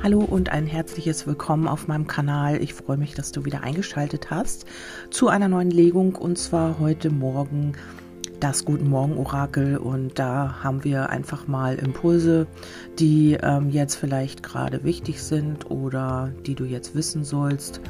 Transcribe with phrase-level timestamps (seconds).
[0.00, 2.62] Hallo und ein herzliches Willkommen auf meinem Kanal.
[2.62, 4.64] Ich freue mich, dass du wieder eingeschaltet hast
[5.10, 7.72] zu einer neuen Legung und zwar heute Morgen
[8.38, 12.46] das Guten Morgen Orakel und da haben wir einfach mal Impulse,
[13.00, 17.80] die ähm, jetzt vielleicht gerade wichtig sind oder die du jetzt wissen sollst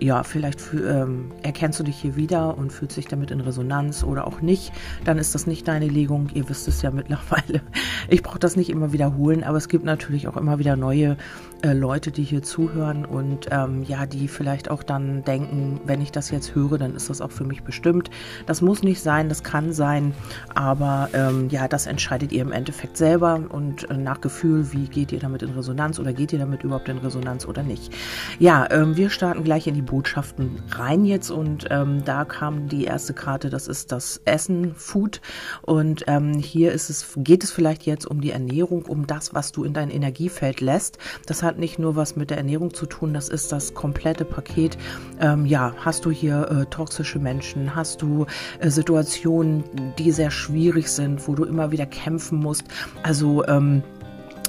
[0.00, 4.26] ja, vielleicht ähm, erkennst du dich hier wieder und fühlst dich damit in Resonanz oder
[4.26, 4.72] auch nicht,
[5.04, 6.30] dann ist das nicht deine Legung.
[6.34, 7.62] Ihr wisst es ja mittlerweile.
[8.08, 11.16] Ich brauche das nicht immer wiederholen, aber es gibt natürlich auch immer wieder neue
[11.62, 16.12] äh, Leute, die hier zuhören und ähm, ja, die vielleicht auch dann denken, wenn ich
[16.12, 18.10] das jetzt höre, dann ist das auch für mich bestimmt.
[18.46, 20.14] Das muss nicht sein, das kann sein,
[20.54, 25.12] aber ähm, ja, das entscheidet ihr im Endeffekt selber und äh, nach Gefühl, wie geht
[25.12, 27.92] ihr damit in Resonanz oder geht ihr damit überhaupt in Resonanz oder nicht.
[28.38, 32.84] Ja, ähm, wir starten gleich in die Botschaften rein jetzt und ähm, da kam die
[32.84, 35.20] erste Karte, das ist das Essen, Food
[35.62, 39.52] und ähm, hier ist es, geht es vielleicht jetzt um die Ernährung, um das, was
[39.52, 40.98] du in dein Energiefeld lässt.
[41.26, 44.78] Das hat nicht nur was mit der Ernährung zu tun, das ist das komplette Paket.
[45.20, 48.26] Ähm, ja, hast du hier äh, toxische Menschen, hast du
[48.60, 49.64] äh, Situationen,
[49.98, 52.64] die sehr schwierig sind, wo du immer wieder kämpfen musst.
[53.02, 53.82] Also ähm,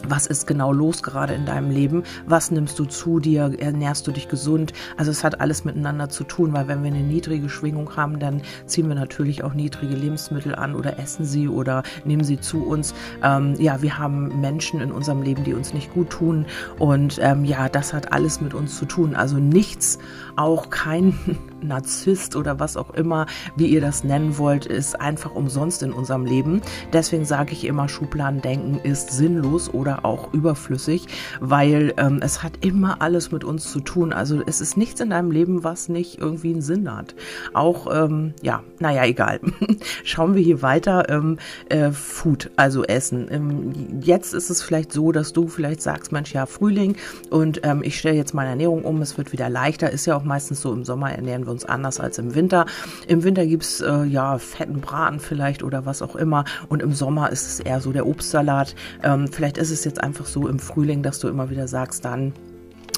[0.07, 2.03] was ist genau los gerade in deinem Leben?
[2.25, 3.53] Was nimmst du zu dir?
[3.59, 4.73] Ernährst du dich gesund?
[4.97, 8.41] Also es hat alles miteinander zu tun, weil wenn wir eine niedrige Schwingung haben, dann
[8.65, 12.93] ziehen wir natürlich auch niedrige Lebensmittel an oder essen sie oder nehmen sie zu uns.
[13.23, 16.45] Ähm, ja, wir haben Menschen in unserem Leben, die uns nicht gut tun
[16.79, 19.15] und ähm, ja, das hat alles mit uns zu tun.
[19.15, 19.99] Also nichts,
[20.35, 21.17] auch kein
[21.61, 26.25] Narzisst oder was auch immer, wie ihr das nennen wollt, ist einfach umsonst in unserem
[26.25, 26.61] Leben.
[26.91, 31.05] Deswegen sage ich immer, Schubladendenken ist sinnlos oder auch überflüssig,
[31.39, 34.11] weil ähm, es hat immer alles mit uns zu tun.
[34.11, 37.13] Also es ist nichts in deinem Leben, was nicht irgendwie einen Sinn hat.
[37.53, 39.39] Auch, ähm, ja, naja, egal.
[40.03, 41.09] Schauen wir hier weiter.
[41.09, 41.37] Ähm,
[41.69, 43.27] äh, Food, also Essen.
[43.29, 46.95] Ähm, jetzt ist es vielleicht so, dass du vielleicht sagst, Mensch, ja, Frühling
[47.29, 49.91] und ähm, ich stelle jetzt meine Ernährung um, es wird wieder leichter.
[49.91, 52.65] Ist ja auch meistens so, im Sommer ernähren wir uns anders als im Winter.
[53.05, 56.45] Im Winter gibt's äh, ja fetten Braten vielleicht oder was auch immer.
[56.69, 58.73] Und im Sommer ist es eher so der Obstsalat.
[59.03, 62.31] Ähm, vielleicht ist es jetzt einfach so im Frühling, dass du immer wieder sagst, dann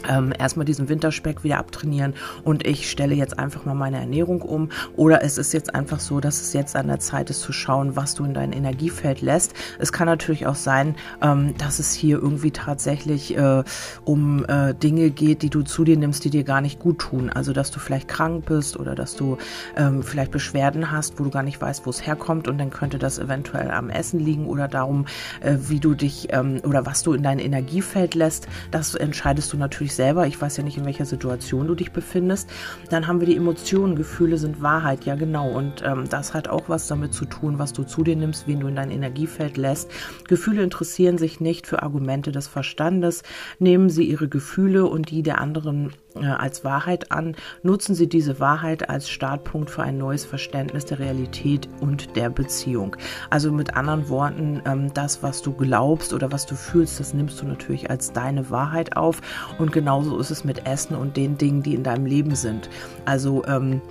[0.08, 4.70] ähm, erstmal diesen Winterspeck wieder abtrainieren und ich stelle jetzt einfach mal meine Ernährung um.
[4.96, 7.96] Oder es ist jetzt einfach so, dass es jetzt an der Zeit ist zu schauen,
[7.96, 9.54] was du in dein Energiefeld lässt.
[9.80, 13.64] Es kann natürlich auch sein, ähm, dass es hier irgendwie tatsächlich äh,
[14.06, 17.30] um äh, Dinge geht, die du zu dir nimmst, die dir gar nicht gut tun.
[17.30, 19.38] Also dass du vielleicht krank bist oder dass du
[19.78, 23.00] ähm, vielleicht Beschwerden hast, wo du gar nicht weißt, wo es herkommt und dann könnte
[23.00, 25.06] das eventuell am Essen liegen oder darum,
[25.42, 28.48] äh, wie du dich ähm, oder was du in dein Energiefeld lässt.
[28.72, 30.26] Das entscheidest du natürlich dich selber.
[30.28, 32.50] Ich weiß ja nicht, in welcher Situation du dich befindest.
[32.90, 33.96] Dann haben wir die Emotionen.
[33.96, 35.50] Gefühle sind Wahrheit, ja genau.
[35.50, 38.60] Und ähm, das hat auch was damit zu tun, was du zu dir nimmst, wen
[38.60, 39.92] du in dein Energiefeld lässt.
[40.28, 43.24] Gefühle interessieren sich nicht für Argumente des Verstandes.
[43.60, 48.40] Nehmen sie ihre Gefühle und die der anderen äh, als Wahrheit an, nutzen Sie diese
[48.40, 52.96] Wahrheit als Startpunkt für ein neues Verständnis der Realität und der Beziehung.
[53.30, 57.42] Also mit anderen Worten, ähm, das, was du glaubst oder was du fühlst, das nimmst
[57.42, 59.22] du natürlich als deine Wahrheit auf.
[59.58, 62.70] Und genauso ist es mit Essen und den Dingen, die in deinem Leben sind.
[63.04, 63.82] Also ähm,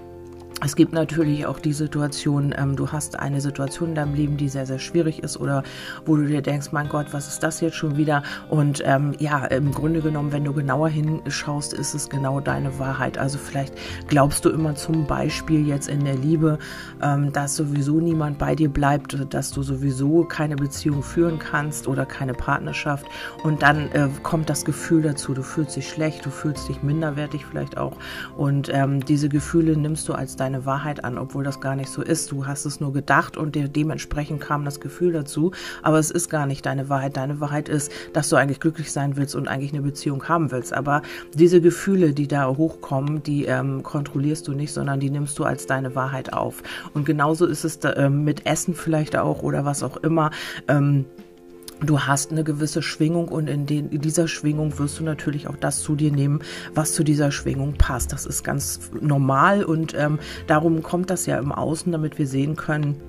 [0.64, 4.48] es gibt natürlich auch die Situation, ähm, du hast eine Situation in deinem Leben, die
[4.48, 5.64] sehr, sehr schwierig ist oder
[6.06, 8.22] wo du dir denkst, mein Gott, was ist das jetzt schon wieder?
[8.48, 13.18] Und ähm, ja, im Grunde genommen, wenn du genauer hinschaust, ist es genau deine Wahrheit.
[13.18, 13.74] Also vielleicht
[14.06, 16.58] glaubst du immer zum Beispiel jetzt in der Liebe,
[17.02, 22.06] ähm, dass sowieso niemand bei dir bleibt, dass du sowieso keine Beziehung führen kannst oder
[22.06, 23.06] keine Partnerschaft.
[23.42, 27.44] Und dann äh, kommt das Gefühl dazu, du fühlst dich schlecht, du fühlst dich minderwertig
[27.44, 27.96] vielleicht auch.
[28.36, 31.88] Und ähm, diese Gefühle nimmst du als deine deine Wahrheit an, obwohl das gar nicht
[31.88, 32.30] so ist.
[32.30, 35.52] Du hast es nur gedacht und dir dementsprechend kam das Gefühl dazu,
[35.82, 37.16] aber es ist gar nicht deine Wahrheit.
[37.16, 40.74] Deine Wahrheit ist, dass du eigentlich glücklich sein willst und eigentlich eine Beziehung haben willst.
[40.74, 41.00] Aber
[41.32, 45.66] diese Gefühle, die da hochkommen, die ähm, kontrollierst du nicht, sondern die nimmst du als
[45.66, 46.62] deine Wahrheit auf.
[46.92, 50.30] Und genauso ist es da, äh, mit Essen vielleicht auch oder was auch immer.
[50.68, 51.06] Ähm,
[51.84, 55.56] Du hast eine gewisse Schwingung und in, den, in, dieser Schwingung wirst du natürlich auch
[55.56, 56.40] das zu dir nehmen,
[56.74, 58.12] was zu dieser Schwingung passt.
[58.12, 62.54] Das ist ganz normal und ähm, darum kommt das ja im Außen, damit wir sehen
[62.54, 63.00] können,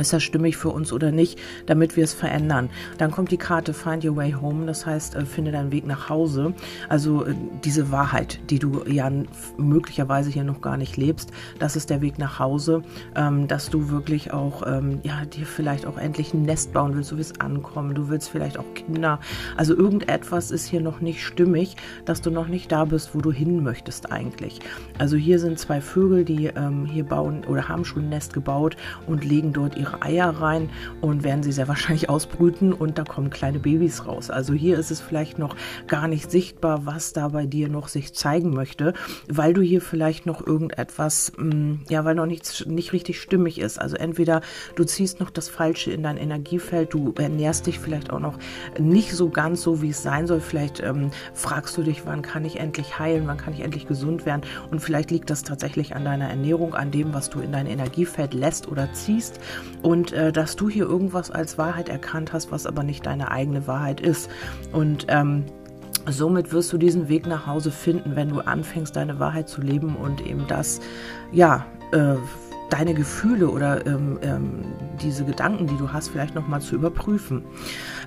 [0.00, 2.70] ist das stimmig für uns oder nicht, damit wir es verändern.
[2.98, 6.08] Dann kommt die Karte Find Your Way Home, das heißt, äh, finde deinen Weg nach
[6.08, 6.54] Hause.
[6.88, 9.10] Also äh, diese Wahrheit, die du ja
[9.56, 12.82] möglicherweise hier noch gar nicht lebst, das ist der Weg nach Hause,
[13.14, 17.12] ähm, dass du wirklich auch, ähm, ja, dir vielleicht auch endlich ein Nest bauen willst,
[17.12, 19.20] du willst ankommen, du willst vielleicht auch Kinder.
[19.56, 23.32] Also irgendetwas ist hier noch nicht stimmig, dass du noch nicht da bist, wo du
[23.32, 24.60] hin möchtest eigentlich.
[24.98, 28.76] Also hier sind zwei Vögel, die ähm, hier bauen oder haben schon ein Nest gebaut
[29.06, 30.70] und legen dort ihre ihre Eier rein
[31.00, 34.30] und werden sie sehr wahrscheinlich ausbrüten und da kommen kleine Babys raus.
[34.30, 35.56] Also hier ist es vielleicht noch
[35.86, 38.94] gar nicht sichtbar, was da bei dir noch sich zeigen möchte,
[39.28, 43.80] weil du hier vielleicht noch irgendetwas, mm, ja, weil noch nichts nicht richtig stimmig ist.
[43.80, 44.40] Also entweder
[44.76, 48.38] du ziehst noch das Falsche in dein Energiefeld, du ernährst dich vielleicht auch noch
[48.78, 50.40] nicht so ganz so, wie es sein soll.
[50.40, 54.26] Vielleicht ähm, fragst du dich, wann kann ich endlich heilen, wann kann ich endlich gesund
[54.26, 57.66] werden und vielleicht liegt das tatsächlich an deiner Ernährung, an dem, was du in dein
[57.66, 59.40] Energiefeld lässt oder ziehst
[59.82, 63.66] und äh, dass du hier irgendwas als Wahrheit erkannt hast, was aber nicht deine eigene
[63.66, 64.30] Wahrheit ist.
[64.72, 65.44] Und ähm,
[66.08, 69.96] Somit wirst du diesen Weg nach Hause finden, wenn du anfängst, deine Wahrheit zu leben
[69.96, 70.80] und eben das,
[71.30, 72.14] ja, äh,
[72.70, 74.64] deine Gefühle oder ähm, ähm,
[75.02, 77.42] diese Gedanken, die du hast, vielleicht nochmal zu überprüfen.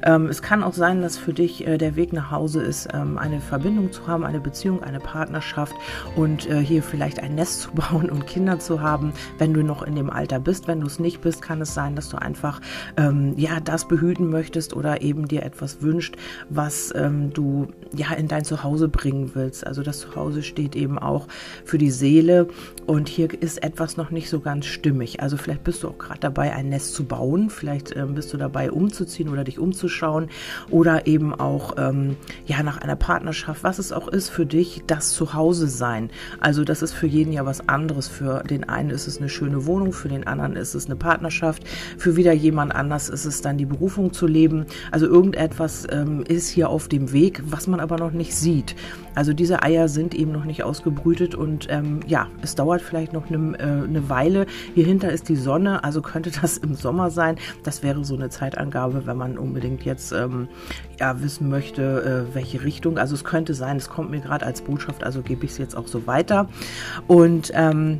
[0.04, 3.18] Ähm, es kann auch sein, dass für dich äh, der Weg nach Hause ist, ähm,
[3.18, 5.74] eine Verbindung zu haben, eine Beziehung, eine Partnerschaft
[6.16, 9.84] und äh, hier vielleicht ein Nest zu bauen und Kinder zu haben, wenn du noch
[9.84, 10.68] in dem Alter bist.
[10.68, 12.62] Wenn du es nicht bist, kann es sein, dass du einfach
[12.98, 16.16] ähm, ja das behüten möchtest oder eben dir etwas wünscht,
[16.50, 19.68] was ähm, du ja in dein Zuhause bringen willst.
[19.68, 21.28] Also das Zuhause steht eben auch
[21.66, 22.48] für die Seele
[22.88, 25.20] und hier ist etwas noch nicht so ganz ganz stimmig.
[25.20, 27.50] Also vielleicht bist du auch gerade dabei, ein Nest zu bauen.
[27.50, 30.30] Vielleicht ähm, bist du dabei, umzuziehen oder dich umzuschauen
[30.70, 35.14] oder eben auch ähm, ja nach einer Partnerschaft, was es auch ist für dich, das
[35.14, 36.12] Zuhause sein.
[36.40, 38.08] Also das ist für jeden ja was anderes.
[38.08, 41.64] Für den einen ist es eine schöne Wohnung, für den anderen ist es eine Partnerschaft,
[41.98, 44.68] für wieder jemand anders ist es dann die Berufung zu leben.
[44.92, 48.76] Also irgendetwas ähm, ist hier auf dem Weg, was man aber noch nicht sieht.
[49.16, 53.30] Also diese Eier sind eben noch nicht ausgebrütet und ähm, ja, es dauert vielleicht noch
[53.30, 54.43] eine, äh, eine Weile,
[54.74, 57.38] hier hinter ist die Sonne, also könnte das im Sommer sein.
[57.64, 60.48] Das wäre so eine Zeitangabe, wenn man unbedingt jetzt ähm,
[61.00, 62.98] ja, wissen möchte, äh, welche Richtung.
[62.98, 65.76] Also es könnte sein, es kommt mir gerade als Botschaft, also gebe ich es jetzt
[65.76, 66.48] auch so weiter.
[67.08, 68.00] Und ähm,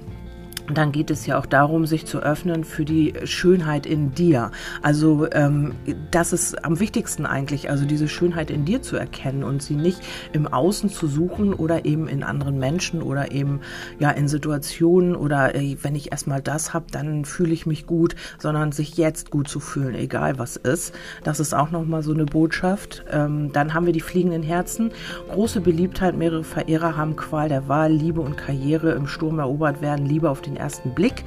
[0.72, 4.52] dann geht es ja auch darum, sich zu öffnen für die Schönheit in dir.
[4.82, 5.74] Also ähm,
[6.12, 10.02] das ist am wichtigsten eigentlich, also diese Schönheit in dir zu erkennen und sie nicht
[10.32, 13.60] im Außen zu suchen oder eben in anderen Menschen oder eben
[14.00, 18.16] ja in Situationen oder äh, wenn ich erstmal das habe, dann fühle ich mich gut,
[18.40, 20.94] sondern sich jetzt gut zu fühlen, egal was ist.
[21.24, 23.04] Das ist auch nochmal so eine Botschaft.
[23.12, 24.92] Ähm, dann haben wir die fliegenden Herzen.
[25.30, 30.06] Große Beliebtheit, mehrere Verehrer haben Qual der Wahl, Liebe und Karriere im Sturm erobert werden,
[30.06, 31.24] Liebe auf den ersten Blick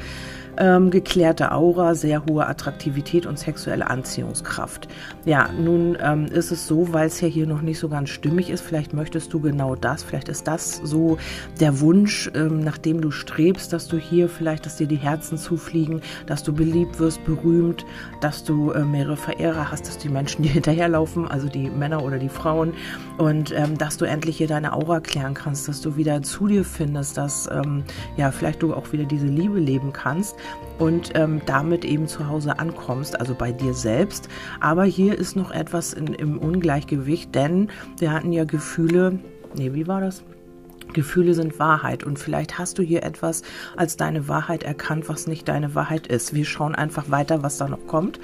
[0.59, 4.89] ähm, geklärte Aura, sehr hohe Attraktivität und sexuelle Anziehungskraft.
[5.25, 8.51] Ja, nun ähm, ist es so, weil es ja hier noch nicht so ganz stimmig
[8.51, 11.19] ist, vielleicht möchtest du genau das, vielleicht ist das so
[11.61, 15.39] der Wunsch, ähm, nach dem du strebst, dass du hier vielleicht, dass dir die Herzen
[15.39, 17.85] zufliegen, dass du beliebt wirst, berühmt,
[18.21, 22.19] dass du äh, mehrere Verehrer hast, dass die Menschen dir hinterherlaufen, also die Männer oder
[22.19, 22.75] die Frauen.
[23.19, 26.65] Und ähm, dass du endlich hier deine Aura klären kannst, dass du wieder zu dir
[26.65, 27.85] findest, dass ähm,
[28.17, 30.37] ja vielleicht du auch wieder diese Liebe leben kannst
[30.79, 34.29] und ähm, damit eben zu Hause ankommst, also bei dir selbst.
[34.61, 39.19] Aber hier ist noch etwas in, im Ungleichgewicht, denn wir hatten ja Gefühle,
[39.57, 40.23] nee, wie war das?
[40.93, 43.43] Gefühle sind Wahrheit und vielleicht hast du hier etwas
[43.77, 46.33] als deine Wahrheit erkannt, was nicht deine Wahrheit ist.
[46.33, 48.21] Wir schauen einfach weiter, was da noch kommt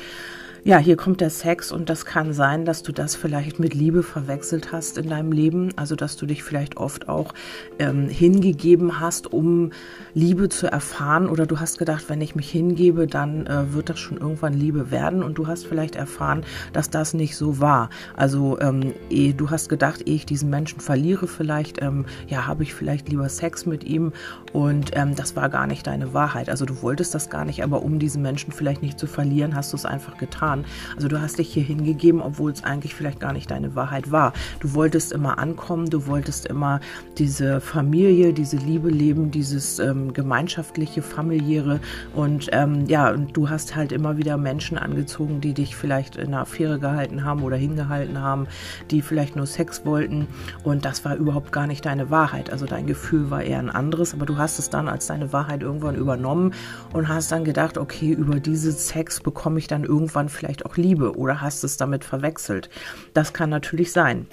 [0.65, 4.05] ja, hier kommt der Sex und das kann sein, dass du das vielleicht mit Liebe
[4.05, 5.71] verwechselt hast in deinem Leben.
[5.75, 7.35] Also, dass du dich vielleicht oft auch
[7.81, 9.73] ähm, hingegeben hast, um
[10.15, 11.29] Liebe zu erfahren.
[11.29, 14.93] Oder du hast gedacht, wenn ich mich hingebe, dann äh, wird das schon irgendwann Liebe
[14.93, 15.25] werden.
[15.25, 17.91] Und du hast vielleicht erfahren, dass das nicht so war.
[18.15, 22.63] Also, ähm, eh, du hast gedacht, ehe ich diesen Menschen verliere, vielleicht, ähm, ja, habe
[22.63, 24.13] ich vielleicht lieber Sex mit ihm.
[24.53, 26.49] Und ähm, das war gar nicht deine Wahrheit.
[26.49, 29.73] Also, du wolltest das gar nicht, aber um diesen Menschen vielleicht nicht zu verlieren, hast
[29.73, 30.65] du es einfach getan getan.
[30.97, 34.33] Also du hast dich hier hingegeben, obwohl es eigentlich vielleicht gar nicht deine Wahrheit war.
[34.61, 36.81] Du wolltest immer ankommen, du wolltest immer
[37.19, 41.81] diese Familie, diese Liebe leben, dieses ähm, gemeinschaftliche, familiäre
[42.15, 46.29] und ähm, ja, und du hast halt immer wieder Menschen angezogen, die dich vielleicht in
[46.29, 48.47] einer Affäre gehalten haben oder hingehalten haben,
[48.91, 50.27] die vielleicht nur Sex wollten
[50.65, 52.51] und das war überhaupt gar nicht deine Wahrheit.
[52.51, 55.63] Also dein Gefühl war eher ein anderes, aber du hast es dann als deine Wahrheit
[55.63, 56.55] irgendwann übernommen
[56.93, 60.77] und hast dann gedacht, okay, über diese Sex bekomme ich dann irgendwann vielleicht vielleicht auch
[60.77, 62.69] Liebe oder hast es damit verwechselt.
[63.15, 64.27] Das kann natürlich sein.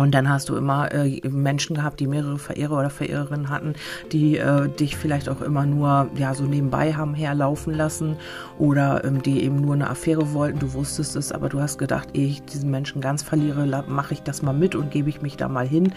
[0.00, 3.74] Und dann hast du immer äh, Menschen gehabt, die mehrere Verehrer oder Verehrerinnen hatten,
[4.12, 8.16] die äh, dich vielleicht auch immer nur ja so nebenbei haben herlaufen lassen
[8.58, 10.58] oder ähm, die eben nur eine Affäre wollten.
[10.58, 14.22] Du wusstest es, aber du hast gedacht, ehe ich diesen Menschen ganz verliere, mache ich
[14.22, 15.92] das mal mit und gebe ich mich da mal hin.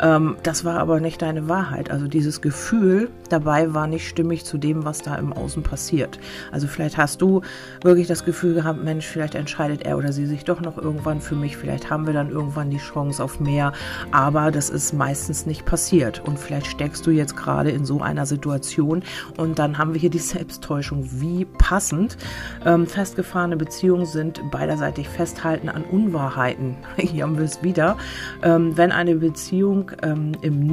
[0.00, 1.90] Ähm, das war aber nicht deine Wahrheit.
[1.90, 6.18] Also dieses Gefühl dabei war nicht stimmig zu dem, was da im Außen passiert.
[6.52, 7.42] Also vielleicht hast du
[7.82, 11.34] wirklich das Gefühl gehabt, Mensch, vielleicht entscheidet er oder sie sich doch noch irgendwann für
[11.34, 11.58] mich.
[11.58, 13.72] Vielleicht haben wir dann irgendwann die Chance auf mehr,
[14.10, 16.22] aber das ist meistens nicht passiert.
[16.24, 19.02] Und vielleicht steckst du jetzt gerade in so einer Situation
[19.36, 21.08] und dann haben wir hier die Selbsttäuschung.
[21.20, 22.16] Wie passend.
[22.64, 26.76] Ähm, festgefahrene Beziehungen sind beiderseitig festhalten an Unwahrheiten.
[26.96, 27.96] Hier haben wir es wieder.
[28.42, 30.66] Ähm, wenn eine Beziehung ähm, im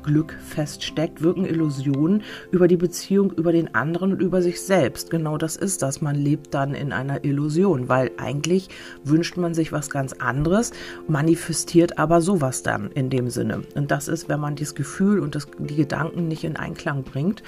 [0.00, 5.10] Nicht-Glück feststeckt, wirken Illusionen über die Beziehung, über den anderen und über sich selbst.
[5.10, 6.00] Genau das ist das.
[6.00, 8.68] Man lebt dann in einer Illusion, weil eigentlich
[9.04, 10.72] wünscht man sich was ganz anderes,
[11.06, 13.62] manifestiert aber sowas dann in dem Sinne.
[13.74, 17.42] Und das ist, wenn man das Gefühl und das, die Gedanken nicht in Einklang bringt.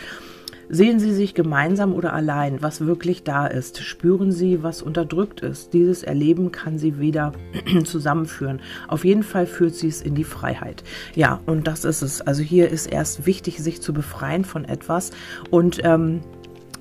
[0.69, 3.83] Sehen Sie sich gemeinsam oder allein, was wirklich da ist.
[3.83, 5.73] Spüren Sie, was unterdrückt ist.
[5.73, 7.33] Dieses Erleben kann Sie wieder
[7.85, 8.61] zusammenführen.
[8.89, 10.83] Auf jeden Fall führt Sie es in die Freiheit.
[11.15, 12.21] Ja, und das ist es.
[12.21, 15.11] Also hier ist erst wichtig, sich zu befreien von etwas
[15.51, 16.21] und ähm,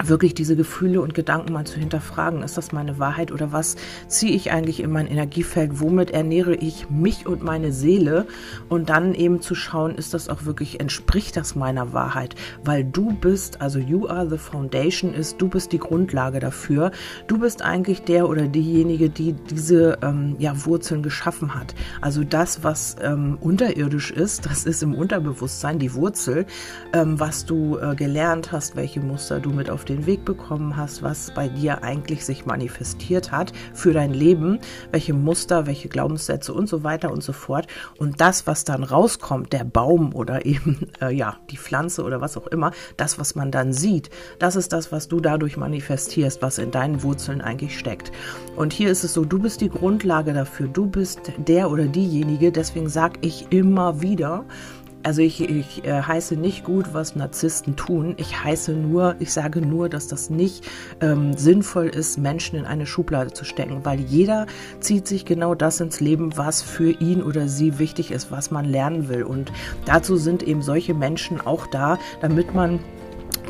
[0.08, 2.44] wirklich diese Gefühle und Gedanken mal zu hinterfragen.
[2.44, 3.76] Ist das meine Wahrheit oder was
[4.08, 5.80] ziehe ich eigentlich in mein Energiefeld?
[5.80, 8.26] Womit ernähre ich mich und meine Seele?
[8.70, 12.36] Und dann eben zu schauen, ist das auch wirklich, entspricht das meiner Wahrheit?
[12.64, 16.92] Weil du bist, also you are the foundation ist, du bist die Grundlage dafür.
[17.28, 21.76] Du bist eigentlich der oder diejenige, die diese ähm, ja, Wurzeln geschaffen hat.
[22.02, 26.46] Also das, was ähm, unterirdisch ist, das ist im Unterbewusstsein die Wurzel,
[26.94, 30.78] ähm, was du äh, gelernt hast, welche Muster du mit auf den den Weg bekommen
[30.78, 34.60] hast, was bei dir eigentlich sich manifestiert hat für dein Leben,
[34.92, 37.68] welche Muster, welche Glaubenssätze und so weiter und so fort.
[37.98, 42.38] Und das, was dann rauskommt, der Baum oder eben äh, ja die Pflanze oder was
[42.38, 46.58] auch immer, das, was man dann sieht, das ist das, was du dadurch manifestierst, was
[46.58, 48.12] in deinen Wurzeln eigentlich steckt.
[48.56, 52.52] Und hier ist es so, du bist die Grundlage dafür, du bist der oder diejenige.
[52.52, 54.46] Deswegen sage ich immer wieder,
[55.04, 58.14] also ich, ich äh, heiße nicht gut, was Narzissten tun.
[58.18, 60.66] Ich heiße nur, ich sage nur, dass das nicht
[61.02, 64.48] ähm, sinnvoll ist, Menschen in eine Schublade zu stecken, weil jeder
[64.80, 68.66] zieht sich genau das ins Leben, was für ihn oder sie wichtig ist, was man
[68.66, 69.24] lernen will.
[69.24, 69.52] Und
[69.86, 72.80] dazu sind eben solche Menschen auch da, damit man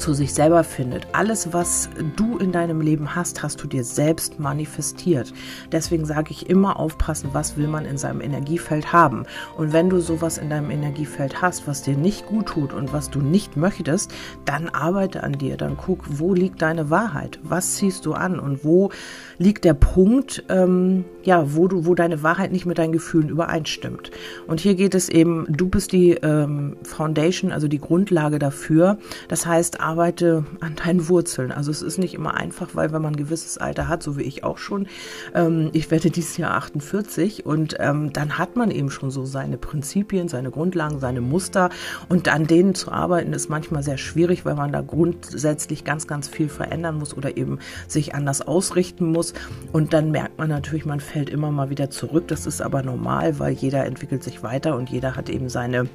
[0.02, 1.08] zu sich selber findet.
[1.14, 5.32] Alles, was du in deinem Leben hast, hast du dir selbst manifestiert.
[5.72, 9.26] Deswegen sage ich immer aufpassen, was will man in seinem Energiefeld haben.
[9.58, 13.12] Und wenn du sowas in deinem Energiefeld hast, was dir nicht gut tut und was
[13.12, 14.12] du nicht möchtest,
[14.44, 15.56] dann arbeite an dir.
[15.56, 17.40] Dann guck, wo liegt deine Wahrheit?
[17.44, 18.40] Was ziehst du an?
[18.40, 18.90] Und wo
[19.38, 24.10] liegt der Punkt, ähm, ja, wo du, wo deine Wahrheit nicht mit deinen Gefühlen übereinstimmt?
[24.48, 28.98] Und hier geht es eben, du bist die ähm, Foundation, also die Grundlage dafür.
[29.28, 31.52] Das heißt, arbeite an deinen Wurzeln.
[31.52, 34.22] Also es ist nicht immer einfach, weil wenn man ein gewisses Alter hat, so wie
[34.22, 34.88] ich auch schon,
[35.36, 39.58] ähm, ich werde dieses Jahr 48 und ähm, dann hat man eben schon so seine
[39.58, 41.70] Prinzipien, seine Grundlagen, seine Muster
[42.08, 46.30] und an denen zu arbeiten ist manchmal sehr schwierig, weil man da grundsätzlich ganz, ganz
[46.30, 49.34] viel verändern muss oder eben sich anders ausrichten muss
[49.74, 52.30] und dann merkt man natürlich, man fällt immer mal wieder zurück.
[52.30, 55.90] Das ist aber normal, weil jeder entwickelt sich weiter und jeder hat eben seine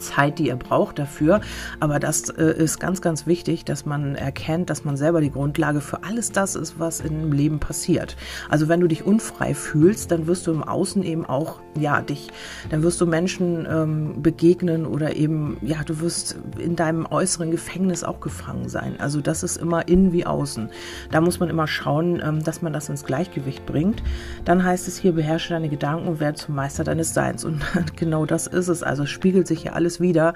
[0.00, 1.40] Zeit, die er braucht dafür.
[1.78, 5.80] Aber das äh, ist ganz, ganz wichtig, dass man erkennt, dass man selber die Grundlage
[5.80, 8.16] für alles das ist, was im Leben passiert.
[8.48, 12.28] Also wenn du dich unfrei fühlst, dann wirst du im Außen eben auch, ja, dich,
[12.70, 18.04] dann wirst du Menschen ähm, begegnen oder eben, ja, du wirst in deinem äußeren Gefängnis
[18.04, 18.96] auch gefangen sein.
[18.98, 20.70] Also das ist immer innen wie außen.
[21.10, 24.02] Da muss man immer schauen, ähm, dass man das ins Gleichgewicht bringt.
[24.44, 27.44] Dann heißt es hier, beherrsche deine Gedanken und werde zum Meister deines Seins.
[27.44, 27.60] Und
[27.96, 28.82] genau das ist es.
[28.82, 30.34] Also es spiegelt sich ja alles alles wieder.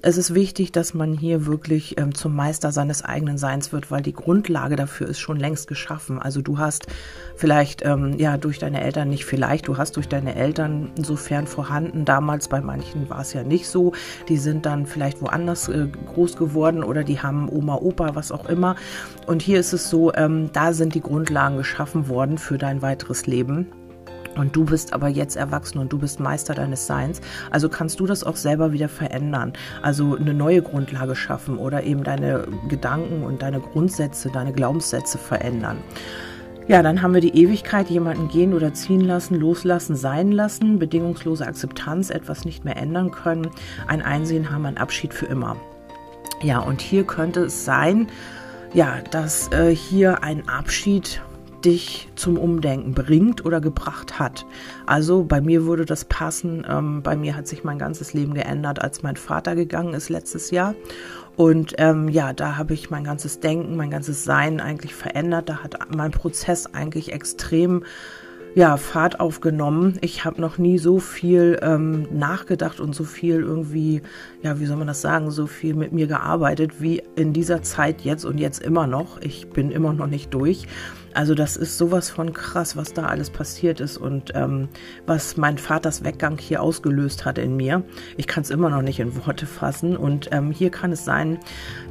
[0.00, 4.02] Es ist wichtig, dass man hier wirklich ähm, zum Meister seines eigenen Seins wird, weil
[4.02, 6.18] die Grundlage dafür ist schon längst geschaffen.
[6.18, 6.86] Also du hast
[7.36, 12.04] vielleicht, ähm, ja, durch deine Eltern nicht vielleicht, du hast durch deine Eltern insofern vorhanden.
[12.04, 13.92] Damals bei manchen war es ja nicht so.
[14.28, 18.46] Die sind dann vielleicht woanders äh, groß geworden oder die haben Oma, Opa, was auch
[18.46, 18.76] immer.
[19.26, 23.26] Und hier ist es so, ähm, da sind die Grundlagen geschaffen worden für dein weiteres
[23.26, 23.68] Leben.
[24.36, 27.20] Und du bist aber jetzt erwachsen und du bist Meister deines Seins.
[27.50, 29.52] Also kannst du das auch selber wieder verändern.
[29.82, 35.78] Also eine neue Grundlage schaffen oder eben deine Gedanken und deine Grundsätze, deine Glaubenssätze verändern.
[36.66, 41.46] Ja, dann haben wir die Ewigkeit, jemanden gehen oder ziehen lassen, loslassen, sein lassen, bedingungslose
[41.46, 43.50] Akzeptanz, etwas nicht mehr ändern können,
[43.86, 45.56] ein Einsehen haben, ein Abschied für immer.
[46.42, 48.08] Ja, und hier könnte es sein,
[48.72, 51.20] ja, dass äh, hier ein Abschied
[51.64, 54.46] dich zum Umdenken bringt oder gebracht hat.
[54.86, 56.66] Also bei mir würde das passen.
[56.68, 60.50] Ähm, bei mir hat sich mein ganzes Leben geändert, als mein Vater gegangen ist letztes
[60.50, 60.74] Jahr.
[61.36, 65.48] Und ähm, ja, da habe ich mein ganzes Denken, mein ganzes Sein eigentlich verändert.
[65.48, 67.82] Da hat mein Prozess eigentlich extrem
[68.54, 69.98] ja, Fahrt aufgenommen.
[70.00, 74.02] Ich habe noch nie so viel ähm, nachgedacht und so viel irgendwie,
[74.42, 78.02] ja, wie soll man das sagen, so viel mit mir gearbeitet wie in dieser Zeit
[78.02, 79.20] jetzt und jetzt immer noch.
[79.20, 80.68] Ich bin immer noch nicht durch.
[81.14, 84.68] Also das ist sowas von krass, was da alles passiert ist und ähm,
[85.06, 87.84] was mein Vaters Weggang hier ausgelöst hat in mir.
[88.16, 89.96] Ich kann es immer noch nicht in Worte fassen.
[89.96, 91.38] Und ähm, hier kann es sein,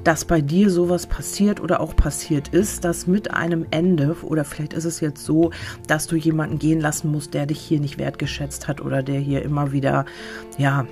[0.03, 4.73] dass bei dir sowas passiert oder auch passiert ist, dass mit einem Ende oder vielleicht
[4.73, 5.51] ist es jetzt so,
[5.87, 9.41] dass du jemanden gehen lassen musst, der dich hier nicht wertgeschätzt hat oder der hier
[9.43, 10.05] immer wieder,
[10.57, 10.85] ja,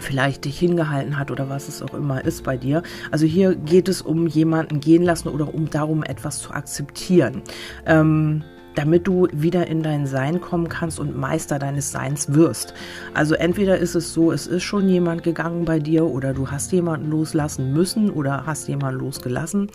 [0.00, 2.82] vielleicht dich hingehalten hat oder was es auch immer ist bei dir.
[3.10, 7.42] Also hier geht es um jemanden gehen lassen oder um darum, etwas zu akzeptieren.
[7.86, 8.42] Ähm,
[8.74, 12.74] damit du wieder in dein Sein kommen kannst und Meister deines Seins wirst.
[13.12, 16.70] Also entweder ist es so, es ist schon jemand gegangen bei dir oder du hast
[16.70, 19.68] jemanden loslassen müssen oder hast jemanden losgelassen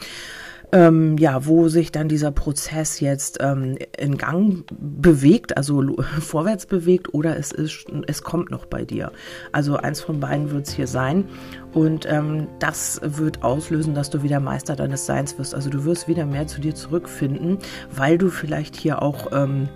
[0.74, 7.14] ähm, ja, wo sich dann dieser Prozess jetzt ähm, in Gang bewegt, also vorwärts bewegt,
[7.14, 9.12] oder es ist, es kommt noch bei dir.
[9.52, 11.26] Also eins von beiden wird es hier sein.
[11.74, 15.54] Und ähm, das wird auslösen, dass du wieder Meister deines Seins wirst.
[15.54, 17.60] Also du wirst wieder mehr zu dir zurückfinden,
[17.92, 19.70] weil du vielleicht hier auch ähm,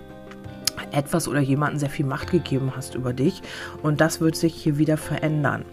[0.90, 3.40] etwas oder jemanden sehr viel Macht gegeben hast über dich.
[3.84, 5.64] Und das wird sich hier wieder verändern.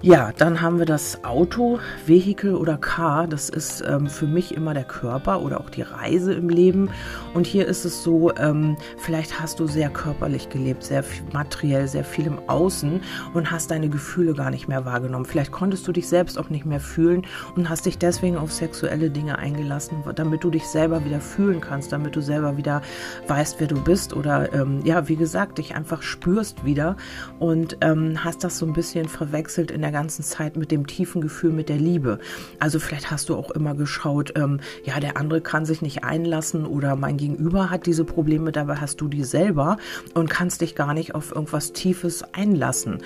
[0.00, 3.26] Ja, dann haben wir das Auto, Vehikel oder Car.
[3.26, 6.90] Das ist ähm, für mich immer der Körper oder auch die Reise im Leben.
[7.34, 11.02] Und hier ist es so, ähm, vielleicht hast du sehr körperlich gelebt, sehr
[11.32, 13.00] materiell, sehr viel im Außen
[13.34, 15.24] und hast deine Gefühle gar nicht mehr wahrgenommen.
[15.24, 17.26] Vielleicht konntest du dich selbst auch nicht mehr fühlen
[17.56, 21.90] und hast dich deswegen auf sexuelle Dinge eingelassen, damit du dich selber wieder fühlen kannst,
[21.90, 22.82] damit du selber wieder
[23.26, 26.96] weißt, wer du bist oder ähm, ja, wie gesagt, dich einfach spürst wieder
[27.40, 30.86] und ähm, hast das so ein bisschen verwechselt in der der ganzen Zeit mit dem
[30.86, 32.18] tiefen Gefühl, mit der Liebe.
[32.58, 36.66] Also vielleicht hast du auch immer geschaut, ähm, ja, der andere kann sich nicht einlassen
[36.66, 39.78] oder mein Gegenüber hat diese Probleme, dabei hast du die selber
[40.12, 42.98] und kannst dich gar nicht auf irgendwas Tiefes einlassen.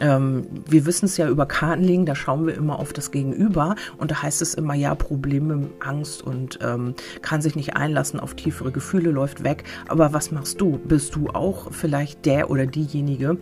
[0.00, 4.10] Ähm, wir wissen es ja über Kartenlegen, da schauen wir immer auf das Gegenüber und
[4.10, 8.72] da heißt es immer, ja, Probleme, Angst und ähm, kann sich nicht einlassen auf tiefere
[8.72, 9.64] Gefühle, läuft weg.
[9.88, 10.78] Aber was machst du?
[10.78, 13.36] Bist du auch vielleicht der oder diejenige,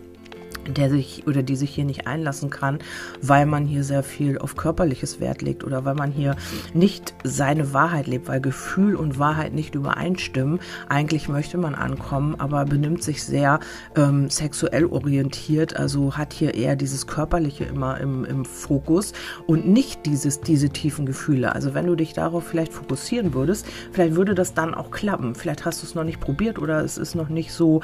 [0.67, 2.79] der sich oder die sich hier nicht einlassen kann,
[3.21, 6.35] weil man hier sehr viel auf körperliches Wert legt oder weil man hier
[6.73, 10.59] nicht seine Wahrheit lebt, weil Gefühl und Wahrheit nicht übereinstimmen.
[10.87, 13.59] Eigentlich möchte man ankommen, aber benimmt sich sehr
[13.95, 19.13] ähm, sexuell orientiert, also hat hier eher dieses Körperliche immer im, im Fokus
[19.47, 21.55] und nicht dieses, diese tiefen Gefühle.
[21.55, 25.35] Also wenn du dich darauf vielleicht fokussieren würdest, vielleicht würde das dann auch klappen.
[25.35, 27.81] Vielleicht hast du es noch nicht probiert oder es ist noch nicht so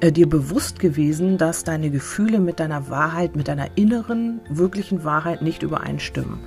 [0.00, 5.04] äh, dir bewusst gewesen, dass deine Gefühle Gefühle mit deiner Wahrheit, mit deiner inneren, wirklichen
[5.04, 6.40] Wahrheit nicht übereinstimmen.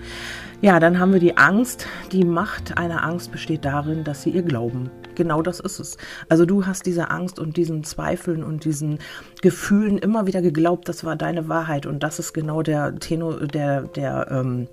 [0.60, 1.88] Ja, dann haben wir die Angst.
[2.12, 4.92] Die Macht einer Angst besteht darin, dass sie ihr glauben.
[5.16, 5.96] Genau das ist es.
[6.28, 9.00] Also du hast diese Angst und diesen Zweifeln und diesen
[9.42, 13.84] Gefühlen immer wieder geglaubt, das war deine Wahrheit und das ist genau der Tenor, der,
[13.84, 14.68] der, ähm,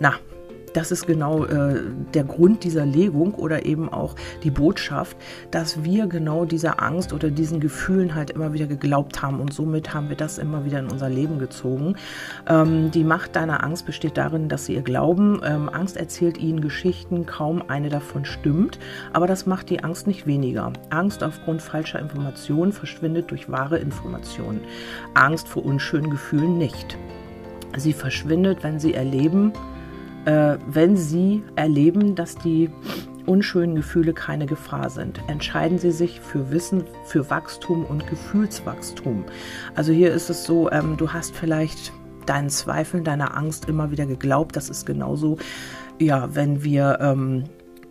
[0.00, 0.14] na,
[0.74, 1.80] das ist genau äh,
[2.14, 5.16] der Grund dieser Legung oder eben auch die Botschaft,
[5.50, 9.94] dass wir genau dieser Angst oder diesen Gefühlen halt immer wieder geglaubt haben und somit
[9.94, 11.96] haben wir das immer wieder in unser Leben gezogen.
[12.48, 15.40] Ähm, die Macht deiner Angst besteht darin, dass sie ihr glauben.
[15.44, 18.78] Ähm, Angst erzählt ihnen Geschichten, kaum eine davon stimmt,
[19.12, 20.72] aber das macht die Angst nicht weniger.
[20.90, 24.60] Angst aufgrund falscher Informationen verschwindet durch wahre Informationen.
[25.14, 26.96] Angst vor unschönen Gefühlen nicht.
[27.76, 29.52] Sie verschwindet, wenn sie erleben,
[30.24, 32.70] äh, wenn Sie erleben, dass die
[33.26, 35.20] unschönen Gefühle keine Gefahr sind.
[35.28, 39.24] Entscheiden Sie sich für Wissen, für Wachstum und Gefühlswachstum.
[39.74, 41.92] Also hier ist es so, ähm, du hast vielleicht
[42.26, 44.56] deinen Zweifeln, deiner Angst immer wieder geglaubt.
[44.56, 45.38] Das ist genauso,
[45.98, 47.44] ja, wenn wir ähm,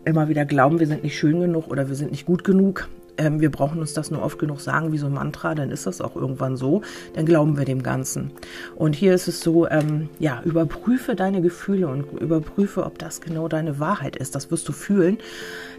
[0.06, 2.88] immer wieder glauben, wir sind nicht schön genug oder wir sind nicht gut genug
[3.18, 5.86] ähm, wir brauchen uns das nur oft genug sagen wie so ein Mantra, dann ist
[5.88, 6.82] das auch irgendwann so,
[7.14, 8.32] dann glauben wir dem Ganzen.
[8.76, 13.48] Und hier ist es so, ähm, ja, überprüfe deine Gefühle und überprüfe, ob das genau
[13.48, 14.36] deine Wahrheit ist.
[14.36, 15.18] Das wirst du fühlen.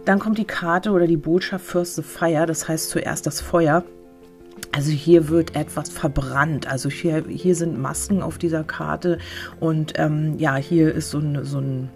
[0.05, 3.83] Dann kommt die Karte oder die Botschaft First the Fire, das heißt zuerst das Feuer.
[4.71, 6.67] Also hier wird etwas verbrannt.
[6.67, 9.19] Also hier, hier sind Masken auf dieser Karte
[9.59, 11.89] und ähm, ja, hier ist so ein, so ein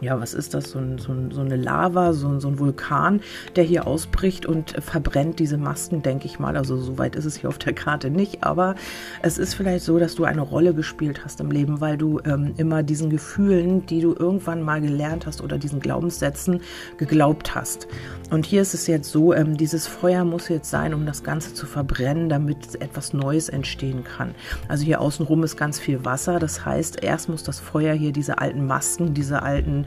[0.00, 3.20] ja, was ist das, so, ein, so, ein, so eine Lava, so, so, ein Vulkan,
[3.56, 6.56] der hier ausbricht und verbrennt diese Masken, denke ich mal.
[6.56, 8.74] Also so weit ist es hier auf der Karte nicht, aber
[9.22, 12.54] es ist vielleicht so, dass du eine Rolle gespielt hast im Leben, weil du ähm,
[12.56, 16.60] immer diesen Gefühlen, die du irgendwann mal gelernt hast oder diesen Glaubenssätzen
[16.96, 17.88] geglaubt hast.
[18.30, 21.54] Und hier ist es jetzt so, ähm, dieses Feuer muss jetzt sein, um das Ganze
[21.54, 24.34] zu verbrennen, damit etwas Neues entstehen kann.
[24.68, 28.38] Also hier außenrum ist ganz viel Wasser, das heißt, erst muss das Feuer hier diese
[28.38, 29.86] alten Masken, diese alten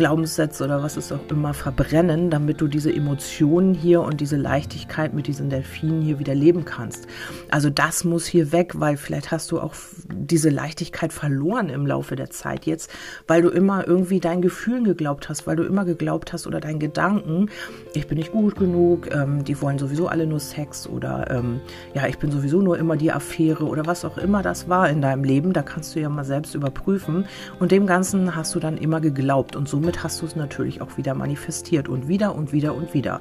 [0.00, 5.12] Glaubenssätze oder was es auch immer verbrennen, damit du diese Emotionen hier und diese Leichtigkeit
[5.12, 7.06] mit diesen Delfinen hier wieder leben kannst.
[7.50, 9.74] Also das muss hier weg, weil vielleicht hast du auch
[10.08, 12.90] diese Leichtigkeit verloren im Laufe der Zeit jetzt,
[13.26, 16.78] weil du immer irgendwie deinen Gefühlen geglaubt hast, weil du immer geglaubt hast oder deinen
[16.78, 17.50] Gedanken,
[17.92, 21.60] ich bin nicht gut genug, ähm, die wollen sowieso alle nur Sex oder ähm,
[21.92, 25.02] ja, ich bin sowieso nur immer die Affäre oder was auch immer das war in
[25.02, 27.26] deinem Leben, da kannst du ja mal selbst überprüfen
[27.58, 30.96] und dem Ganzen hast du dann immer geglaubt und somit hast du es natürlich auch
[30.96, 33.20] wieder manifestiert und wieder und wieder und wieder.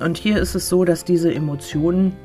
[0.00, 2.16] Und hier ist es so, dass diese Emotionen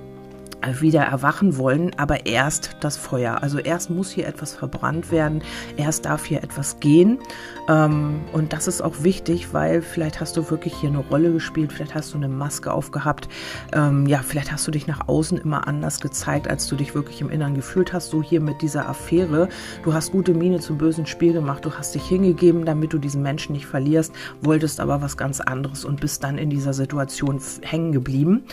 [0.80, 3.42] wieder erwachen wollen, aber erst das Feuer.
[3.42, 5.42] Also erst muss hier etwas verbrannt werden,
[5.78, 7.20] erst darf hier etwas gehen.
[7.68, 11.72] Ähm, und das ist auch wichtig, weil vielleicht hast du wirklich hier eine Rolle gespielt,
[11.72, 13.30] vielleicht hast du eine Maske aufgehabt,
[13.74, 17.22] ähm, ja, vielleicht hast du dich nach außen immer anders gezeigt, als du dich wirklich
[17.22, 18.10] im Inneren gefühlt hast.
[18.10, 19.50] So hier mit dieser Affäre.
[19.84, 23.22] Du hast gute Miene zum bösen Spiel gemacht, du hast dich hingegeben, damit du diesen
[23.22, 27.92] Menschen nicht verlierst, wolltest aber was ganz anderes und bist dann in dieser Situation hängen
[27.92, 28.44] geblieben.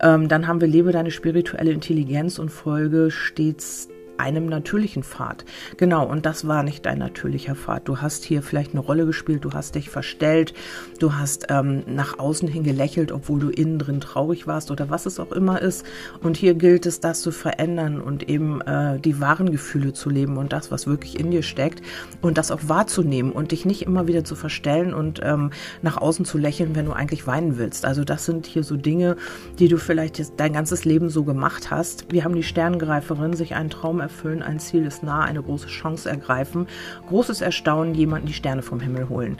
[0.00, 1.10] Ähm, dann haben wir Lebe deine
[1.50, 3.88] spirituelle Intelligenz und folge stets
[4.20, 5.44] einem natürlichen Pfad.
[5.78, 7.88] Genau, und das war nicht dein natürlicher Pfad.
[7.88, 10.52] Du hast hier vielleicht eine Rolle gespielt, du hast dich verstellt,
[10.98, 15.06] du hast ähm, nach außen hin gelächelt, obwohl du innen drin traurig warst oder was
[15.06, 15.86] es auch immer ist.
[16.22, 20.36] Und hier gilt es, das zu verändern und eben äh, die wahren Gefühle zu leben
[20.36, 21.82] und das, was wirklich in dir steckt
[22.20, 26.24] und das auch wahrzunehmen und dich nicht immer wieder zu verstellen und ähm, nach außen
[26.24, 27.86] zu lächeln, wenn du eigentlich weinen willst.
[27.86, 29.16] Also das sind hier so Dinge,
[29.58, 32.12] die du vielleicht dein ganzes Leben so gemacht hast.
[32.12, 36.10] Wir haben die Sterngreiferin, sich einen Traum erfüllen, ein Ziel ist nah, eine große Chance
[36.10, 36.66] ergreifen,
[37.08, 39.38] großes Erstaunen, jemanden die Sterne vom Himmel holen.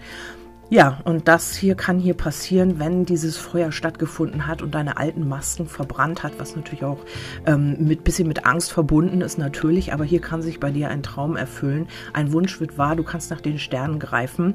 [0.71, 5.29] Ja, und das hier kann hier passieren, wenn dieses Feuer stattgefunden hat und deine alten
[5.29, 7.05] Masken verbrannt hat, was natürlich auch
[7.45, 11.03] ähm, mit bisschen mit Angst verbunden ist natürlich, aber hier kann sich bei dir ein
[11.03, 14.55] Traum erfüllen, ein Wunsch wird wahr, du kannst nach den Sternen greifen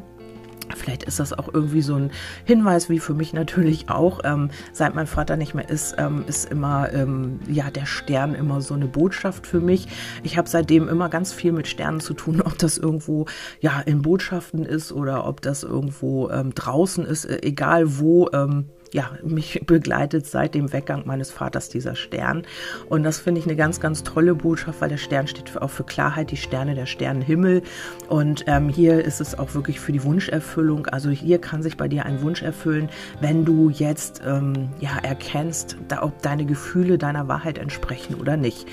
[0.74, 2.12] Vielleicht ist das auch irgendwie so ein
[2.44, 4.22] Hinweis, wie für mich natürlich auch.
[4.24, 8.62] Ähm, seit mein Vater nicht mehr ist, ähm, ist immer ähm, ja der Stern immer
[8.62, 9.88] so eine Botschaft für mich.
[10.24, 13.26] Ich habe seitdem immer ganz viel mit Sternen zu tun, ob das irgendwo
[13.60, 18.30] ja in Botschaften ist oder ob das irgendwo ähm, draußen ist, äh, egal wo.
[18.34, 22.44] Ähm, ja, mich begleitet seit dem Weggang meines Vaters dieser Stern.
[22.90, 25.84] Und das finde ich eine ganz, ganz tolle Botschaft, weil der Stern steht auch für
[25.84, 27.62] Klarheit, die Sterne, der Sternenhimmel.
[28.10, 30.88] Und ähm, hier ist es auch wirklich für die Wunscherfüllung.
[30.88, 35.78] Also hier kann sich bei dir ein Wunsch erfüllen, wenn du jetzt ähm, ja, erkennst,
[35.88, 38.68] da, ob deine Gefühle deiner Wahrheit entsprechen oder nicht.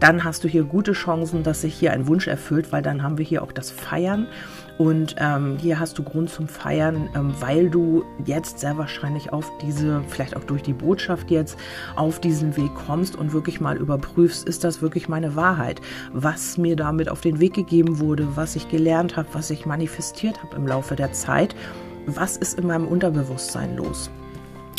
[0.00, 3.18] Dann hast du hier gute Chancen, dass sich hier ein Wunsch erfüllt, weil dann haben
[3.18, 4.26] wir hier auch das Feiern.
[4.76, 9.50] Und ähm, hier hast du Grund zum Feiern, ähm, weil du jetzt sehr wahrscheinlich auf
[9.62, 11.56] diese, vielleicht auch durch die Botschaft jetzt,
[11.94, 15.80] auf diesen Weg kommst und wirklich mal überprüfst, ist das wirklich meine Wahrheit?
[16.12, 20.42] Was mir damit auf den Weg gegeben wurde, was ich gelernt habe, was ich manifestiert
[20.42, 21.54] habe im Laufe der Zeit,
[22.06, 24.10] was ist in meinem Unterbewusstsein los?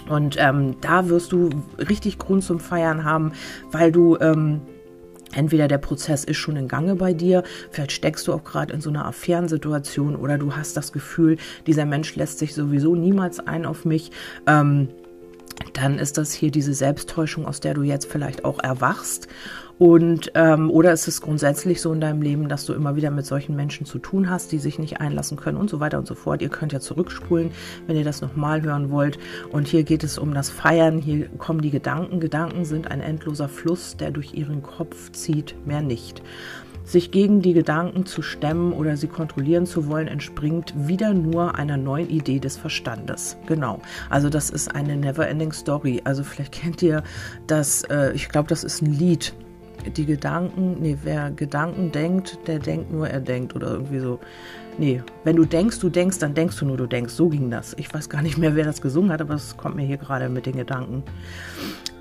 [0.09, 3.31] Und ähm, da wirst du richtig Grund zum Feiern haben,
[3.71, 4.61] weil du ähm,
[5.35, 8.81] Entweder der Prozess ist schon in Gange bei dir, vielleicht steckst du auch gerade in
[8.81, 13.65] so einer Affärensituation oder du hast das Gefühl, dieser Mensch lässt sich sowieso niemals ein
[13.65, 14.11] auf mich.
[14.47, 14.87] Ähm,
[15.73, 19.27] dann ist das hier diese Selbsttäuschung, aus der du jetzt vielleicht auch erwachst.
[19.77, 23.25] Und ähm, oder ist es grundsätzlich so in deinem Leben, dass du immer wieder mit
[23.25, 26.15] solchen Menschen zu tun hast, die sich nicht einlassen können und so weiter und so
[26.15, 26.41] fort.
[26.41, 27.51] Ihr könnt ja zurückspulen,
[27.85, 29.19] wenn ihr das nochmal hören wollt.
[29.51, 30.99] Und hier geht es um das Feiern.
[30.99, 32.21] Hier kommen die Gedanken.
[32.21, 36.21] Gedanken sind ein endloser Fluss, der durch ihren Kopf zieht, mehr nicht.
[36.85, 41.77] Sich gegen die Gedanken zu stemmen oder sie kontrollieren zu wollen, entspringt wieder nur einer
[41.77, 43.37] neuen Idee des Verstandes.
[43.47, 43.81] Genau.
[44.09, 46.01] Also das ist eine Never-Ending Story.
[46.03, 47.03] Also vielleicht kennt ihr
[47.47, 49.33] das, äh, ich glaube, das ist ein Lied.
[49.95, 54.19] Die Gedanken, nee, wer Gedanken denkt, der denkt nur, er denkt oder irgendwie so.
[54.77, 57.13] Nee, wenn du denkst, du denkst, dann denkst du nur, du denkst.
[57.13, 57.73] So ging das.
[57.77, 60.27] Ich weiß gar nicht mehr, wer das gesungen hat, aber es kommt mir hier gerade
[60.27, 61.03] mit den Gedanken.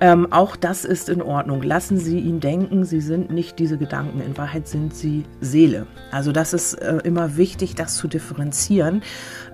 [0.01, 1.61] Ähm, auch das ist in Ordnung.
[1.61, 4.19] Lassen Sie ihn denken, Sie sind nicht diese Gedanken.
[4.19, 5.87] In Wahrheit sind Sie Seele.
[6.11, 9.03] Also das ist äh, immer wichtig, das zu differenzieren.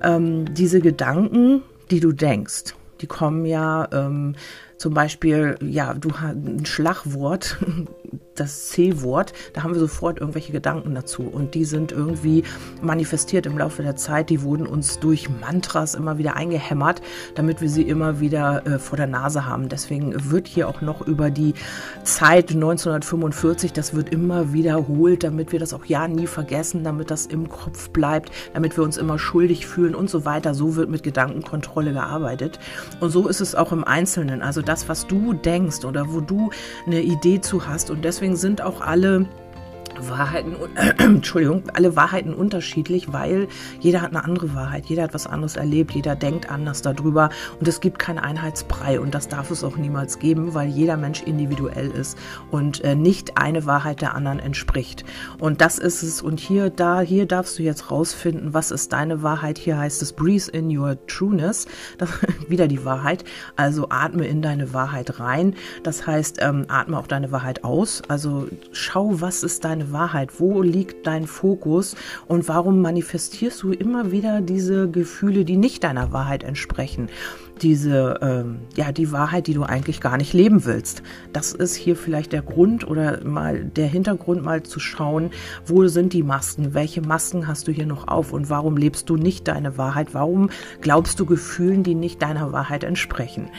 [0.01, 4.35] Ähm, diese Gedanken, die du denkst, die kommen ja ähm,
[4.81, 7.57] zum Beispiel, ja, du hast ein Schlagwort,
[8.35, 11.21] das C-Wort, da haben wir sofort irgendwelche Gedanken dazu.
[11.21, 12.43] Und die sind irgendwie
[12.81, 14.31] manifestiert im Laufe der Zeit.
[14.31, 17.03] Die wurden uns durch Mantras immer wieder eingehämmert,
[17.35, 19.69] damit wir sie immer wieder äh, vor der Nase haben.
[19.69, 21.53] Deswegen wird hier auch noch über die
[22.03, 27.27] Zeit 1945, das wird immer wiederholt, damit wir das auch ja nie vergessen, damit das
[27.27, 30.55] im Kopf bleibt, damit wir uns immer schuldig fühlen und so weiter.
[30.55, 32.59] So wird mit Gedankenkontrolle gearbeitet.
[32.99, 34.41] Und so ist es auch im Einzelnen.
[34.41, 36.49] Also das, was du denkst oder wo du
[36.85, 37.91] eine Idee zu hast.
[37.91, 39.25] Und deswegen sind auch alle
[40.09, 40.55] Wahrheiten,
[40.97, 43.47] Entschuldigung, alle Wahrheiten unterschiedlich, weil
[43.79, 47.67] jeder hat eine andere Wahrheit, jeder hat was anderes erlebt, jeder denkt anders darüber und
[47.67, 51.91] es gibt keinen Einheitsbrei und das darf es auch niemals geben, weil jeder Mensch individuell
[51.91, 52.17] ist
[52.49, 55.03] und äh, nicht eine Wahrheit der anderen entspricht.
[55.39, 59.23] Und das ist es und hier, da, hier darfst du jetzt rausfinden, was ist deine
[59.23, 59.57] Wahrheit.
[59.57, 62.09] Hier heißt es Breathe in your trueness, das,
[62.47, 63.23] wieder die Wahrheit,
[63.55, 68.47] also atme in deine Wahrheit rein, das heißt, ähm, atme auch deine Wahrheit aus, also
[68.71, 70.39] schau, was ist deine Wahrheit?
[70.39, 71.95] Wo liegt dein Fokus?
[72.27, 77.09] Und warum manifestierst du immer wieder diese Gefühle, die nicht deiner Wahrheit entsprechen?
[77.61, 81.03] Diese, ähm, ja, die Wahrheit, die du eigentlich gar nicht leben willst.
[81.31, 85.29] Das ist hier vielleicht der Grund oder mal der Hintergrund, mal zu schauen,
[85.65, 86.73] wo sind die Masken?
[86.73, 88.33] Welche Masken hast du hier noch auf?
[88.33, 90.13] Und warum lebst du nicht deine Wahrheit?
[90.13, 90.49] Warum
[90.81, 93.49] glaubst du Gefühlen, die nicht deiner Wahrheit entsprechen?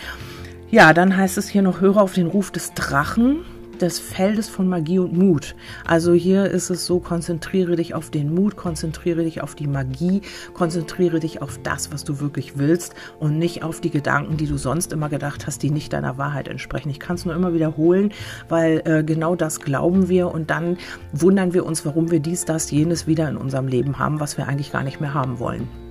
[0.73, 3.45] Ja, dann heißt es hier noch, höre auf den Ruf des Drachen
[3.83, 5.55] des Feldes von Magie und Mut.
[5.85, 10.23] Also hier ist es so, konzentriere dich auf den Mut, konzentriere dich auf die Magie,
[10.55, 14.57] konzentriere dich auf das, was du wirklich willst und nicht auf die Gedanken, die du
[14.57, 16.91] sonst immer gedacht hast, die nicht deiner Wahrheit entsprechen.
[16.91, 18.13] Ich kann es nur immer wiederholen,
[18.49, 20.79] weil äh, genau das glauben wir und dann
[21.13, 24.47] wundern wir uns, warum wir dies, das, jenes wieder in unserem Leben haben, was wir
[24.47, 25.82] eigentlich gar nicht mehr haben wollen.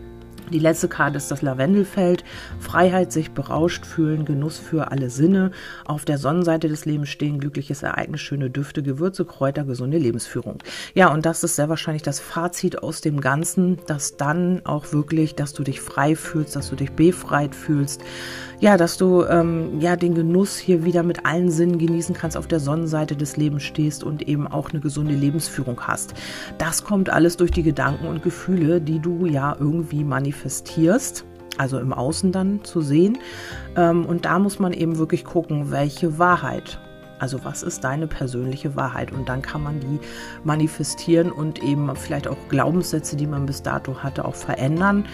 [0.51, 2.25] Die letzte Karte ist das Lavendelfeld.
[2.59, 5.51] Freiheit, sich berauscht fühlen, Genuss für alle Sinne.
[5.85, 10.57] Auf der Sonnenseite des Lebens stehen glückliches Ereignis, schöne Düfte, Gewürze, Kräuter, gesunde Lebensführung.
[10.93, 15.35] Ja, und das ist sehr wahrscheinlich das Fazit aus dem Ganzen, dass dann auch wirklich,
[15.35, 18.01] dass du dich frei fühlst, dass du dich befreit fühlst.
[18.61, 22.45] Ja, dass du ähm, ja den Genuss hier wieder mit allen Sinnen genießen kannst, auf
[22.45, 26.13] der Sonnenseite des Lebens stehst und eben auch eine gesunde Lebensführung hast.
[26.59, 31.25] Das kommt alles durch die Gedanken und Gefühle, die du ja irgendwie manifestierst
[31.57, 33.17] also im Außen dann zu sehen.
[33.75, 36.79] Ähm, und da muss man eben wirklich gucken, welche Wahrheit
[37.21, 39.11] also was ist deine persönliche Wahrheit?
[39.11, 39.99] Und dann kann man die
[40.43, 45.05] manifestieren und eben vielleicht auch Glaubenssätze, die man bis dato hatte, auch verändern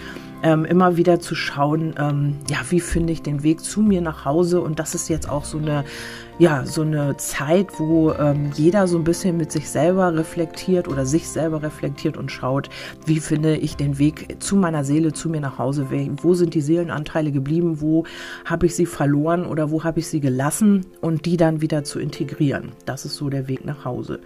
[0.42, 4.24] ähm, immer wieder zu schauen, ähm, ja, wie finde ich den Weg zu mir nach
[4.24, 4.60] Hause?
[4.60, 5.84] Und das ist jetzt auch so eine,
[6.38, 11.04] ja, so eine Zeit, wo ähm, jeder so ein bisschen mit sich selber reflektiert oder
[11.04, 12.70] sich selber reflektiert und schaut,
[13.06, 15.88] wie finde ich den Weg zu meiner Seele, zu mir nach Hause?
[16.22, 17.80] Wo sind die Seelenanteile geblieben?
[17.80, 18.04] Wo
[18.44, 20.86] habe ich sie verloren oder wo habe ich sie gelassen?
[21.00, 22.70] Und die dann wieder zu integrieren.
[22.86, 24.20] Das ist so der Weg nach Hause.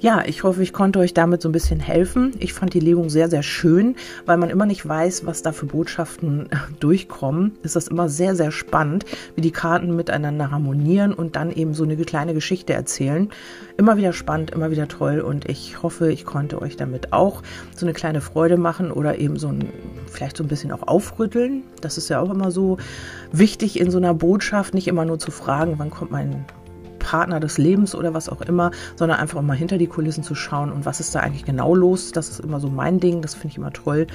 [0.00, 2.32] Ja, ich hoffe, ich konnte euch damit so ein bisschen helfen.
[2.40, 3.96] Ich fand die Legung sehr, sehr schön,
[4.26, 6.50] weil man immer nicht weiß, was da für Botschaften
[6.80, 11.74] durchkommen, ist das immer sehr, sehr spannend, wie die Karten miteinander harmonieren und dann eben
[11.74, 13.30] so eine kleine Geschichte erzählen.
[13.76, 17.42] Immer wieder spannend, immer wieder toll und ich hoffe, ich konnte euch damit auch
[17.74, 19.68] so eine kleine Freude machen oder eben so ein,
[20.10, 21.62] vielleicht so ein bisschen auch aufrütteln.
[21.80, 22.78] Das ist ja auch immer so
[23.32, 26.44] wichtig in so einer Botschaft, nicht immer nur zu fragen, wann kommt mein
[27.04, 30.72] Partner des Lebens oder was auch immer, sondern einfach mal hinter die Kulissen zu schauen
[30.72, 32.12] und was ist da eigentlich genau los.
[32.12, 34.06] Das ist immer so mein Ding, das finde ich immer toll.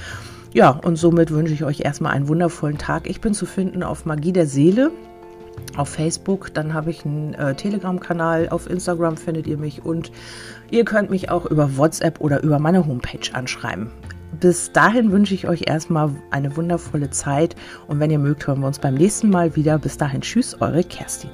[0.52, 3.08] Ja, und somit wünsche ich euch erstmal einen wundervollen Tag.
[3.08, 4.90] Ich bin zu finden auf Magie der Seele
[5.76, 10.10] auf Facebook, dann habe ich einen äh, Telegram-Kanal, auf Instagram findet ihr mich und
[10.70, 13.90] ihr könnt mich auch über WhatsApp oder über meine Homepage anschreiben.
[14.38, 17.56] Bis dahin wünsche ich euch erstmal eine wundervolle Zeit
[17.88, 19.78] und wenn ihr mögt, hören wir uns beim nächsten Mal wieder.
[19.78, 21.30] Bis dahin, tschüss, eure Kerstin.